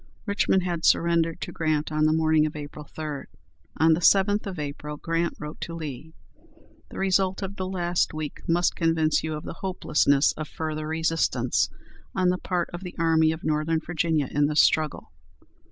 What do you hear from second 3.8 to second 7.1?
the 7th of April Grant wrote to Lee, "The